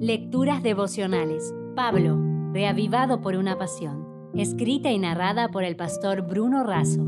[0.00, 1.54] Lecturas devocionales.
[1.74, 2.20] Pablo,
[2.52, 4.30] reavivado por una pasión.
[4.34, 7.00] Escrita y narrada por el pastor Bruno Razo.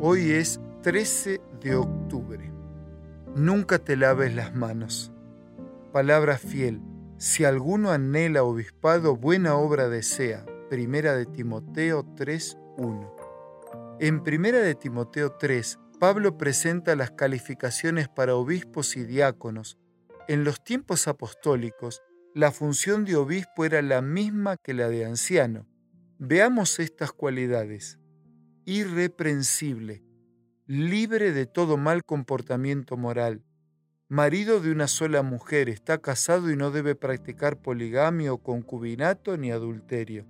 [0.00, 2.50] Hoy es 13 de octubre.
[3.34, 5.12] Nunca te laves las manos.
[5.92, 6.80] Palabra fiel.
[7.18, 10.46] Si alguno anhela obispado, buena obra desea.
[10.70, 13.12] Primera de Timoteo 3.1.
[14.00, 19.76] En Primera de Timoteo 3, Pablo presenta las calificaciones para obispos y diáconos
[20.28, 22.02] en los tiempos apostólicos,
[22.34, 25.66] la función de obispo era la misma que la de anciano.
[26.18, 27.98] Veamos estas cualidades.
[28.64, 30.02] Irreprensible,
[30.66, 33.44] libre de todo mal comportamiento moral,
[34.08, 39.50] marido de una sola mujer, está casado y no debe practicar poligamia o concubinato ni
[39.50, 40.26] adulterio.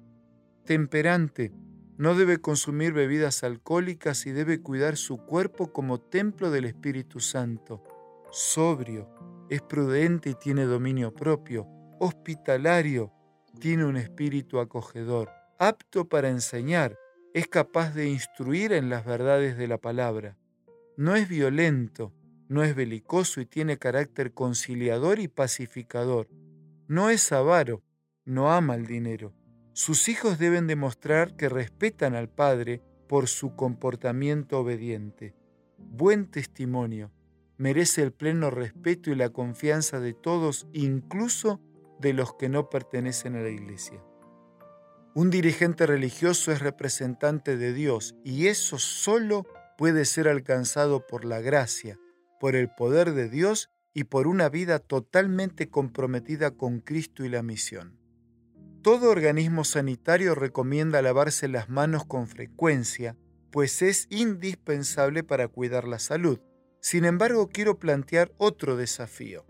[0.65, 1.53] Temperante,
[1.97, 7.83] no debe consumir bebidas alcohólicas y debe cuidar su cuerpo como templo del Espíritu Santo.
[8.31, 9.09] Sobrio,
[9.49, 11.67] es prudente y tiene dominio propio,
[12.01, 13.13] hospitalario,
[13.61, 16.99] tiene un espíritu acogedor, apto para enseñar,
[17.33, 20.37] es capaz de instruir en las verdades de la palabra.
[20.97, 22.13] No es violento,
[22.49, 26.29] no es belicoso y tiene carácter conciliador y pacificador.
[26.89, 27.83] No es avaro,
[28.25, 29.35] no ama el dinero.
[29.73, 35.35] Sus hijos deben demostrar que respetan al Padre por su comportamiento obediente.
[35.77, 37.13] Buen testimonio,
[37.57, 41.61] merece el pleno respeto y la confianza de todos, incluso
[42.01, 44.03] de los que no pertenecen a la Iglesia.
[45.15, 49.47] Un dirigente religioso es representante de Dios y eso solo
[49.79, 51.99] puede ser alcanzado por la gracia,
[52.39, 57.43] por el poder de Dios y por una vida totalmente comprometida con Cristo y la
[57.43, 57.99] misión.
[58.83, 63.17] Todo organismo sanitario recomienda lavarse las manos con frecuencia,
[63.51, 66.41] pues es indispensable para cuidar la salud.
[66.89, 69.45] Sin embargo, quiero plantear otro desafío.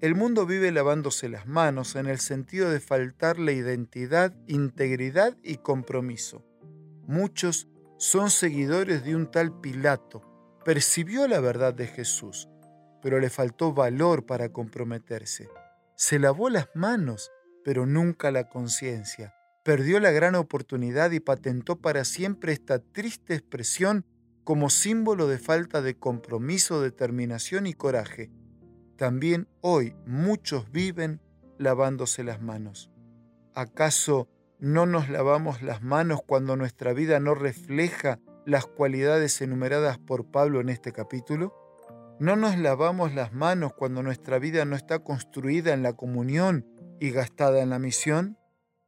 [0.00, 6.44] El mundo vive lavándose las manos en el sentido de faltarle identidad, integridad y compromiso.
[7.06, 10.58] Muchos son seguidores de un tal Pilato.
[10.64, 12.48] Percibió la verdad de Jesús,
[13.00, 15.48] pero le faltó valor para comprometerse.
[15.94, 17.30] Se lavó las manos,
[17.64, 19.32] pero nunca la conciencia.
[19.62, 24.04] Perdió la gran oportunidad y patentó para siempre esta triste expresión
[24.44, 28.30] como símbolo de falta de compromiso, determinación y coraje.
[28.96, 31.20] También hoy muchos viven
[31.58, 32.90] lavándose las manos.
[33.54, 40.30] ¿Acaso no nos lavamos las manos cuando nuestra vida no refleja las cualidades enumeradas por
[40.30, 41.54] Pablo en este capítulo?
[42.18, 46.66] ¿No nos lavamos las manos cuando nuestra vida no está construida en la comunión
[47.00, 48.38] y gastada en la misión?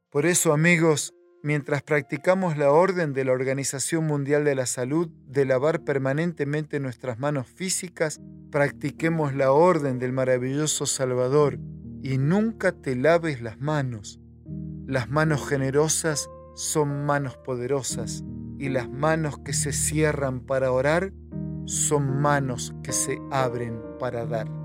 [0.09, 1.14] Por eso, amigos,
[1.45, 7.19] mientras practicamos la orden de la Organización Mundial de la Salud de lavar permanentemente nuestras
[7.19, 8.19] manos físicas,
[8.49, 11.59] practiquemos la orden del maravilloso Salvador
[12.01, 14.19] y nunca te laves las manos.
[14.87, 18.23] Las manos generosas son manos poderosas
[18.57, 21.13] y las manos que se cierran para orar
[21.65, 24.64] son manos que se abren para dar.